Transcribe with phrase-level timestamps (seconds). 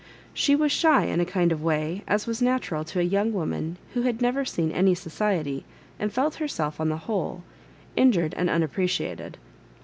[0.33, 3.77] She wag shy in a kind of way, as was natural to a young woman
[3.93, 5.63] who had never seen any society,
[5.99, 7.43] and felt herself, on the whole,
[7.95, 9.35] injured and unap preciated.